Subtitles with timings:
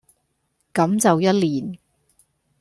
[0.73, 1.77] 咁就一年